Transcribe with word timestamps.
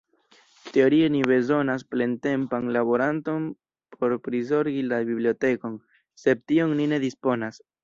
Teorie 0.77 1.09
ni 1.15 1.19
bezonas 1.31 1.85
plentempan 1.95 2.71
laboranton 2.79 3.45
por 3.99 4.17
prizorgi 4.29 4.83
la 4.89 5.01
bibliotekon, 5.13 5.79
sed 6.25 6.45
tion 6.53 6.77
ni 6.83 6.93
ne 6.97 7.03
disponas. 7.09 7.65